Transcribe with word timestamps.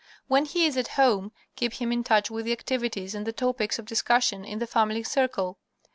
When 0.27 0.45
he 0.45 0.65
is 0.65 0.77
at 0.77 0.87
home 0.97 1.31
keep 1.55 1.73
him 1.75 1.91
in 1.91 2.03
touch 2.03 2.31
with 2.31 2.45
the 2.45 2.51
activities 2.53 3.13
and 3.13 3.23
the 3.23 3.31
topics 3.31 3.77
of 3.77 3.85
discussion 3.85 4.43
in 4.43 4.57
the 4.57 4.65
family 4.65 5.03
circle. 5.03 5.59